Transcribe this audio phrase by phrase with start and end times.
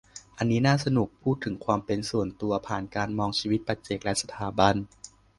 [0.37, 4.75] อันนี้น่าสนุก พูดถึงความเป็นส่วนตัว ผ่านการมองชีวิตปัจเจกและสถาบัน